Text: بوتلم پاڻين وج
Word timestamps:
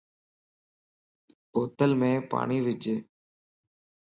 بوتلم 1.51 2.01
پاڻين 2.29 2.61
وج 2.65 2.83